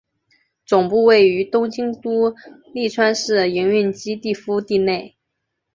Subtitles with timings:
[0.65, 2.33] 总部位于东京都
[2.73, 5.15] 立川市营运基地敷地内。